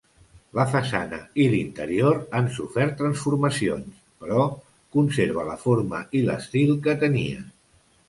La 0.59 0.63
façana 0.69 1.19
i 1.43 1.45
l'interior 1.51 2.17
ha 2.39 2.41
sofert 2.57 2.97
transformacions 3.03 4.01
però 4.25 4.49
conserva 4.99 5.49
la 5.55 5.63
forma 5.69 6.05
i 6.23 6.27
l'estil 6.31 6.79
que 6.89 7.01
tenia. 7.07 7.51